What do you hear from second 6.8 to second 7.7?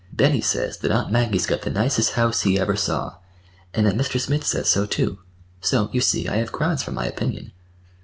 for my opinion."